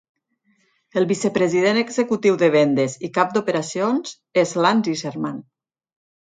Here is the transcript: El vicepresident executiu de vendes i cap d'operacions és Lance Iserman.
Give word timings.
El 1.01 1.03
vicepresident 1.09 1.79
executiu 1.81 2.37
de 2.43 2.49
vendes 2.55 2.95
i 3.09 3.11
cap 3.19 3.37
d'operacions 3.37 4.17
és 4.45 4.55
Lance 4.67 4.95
Iserman. 4.97 5.39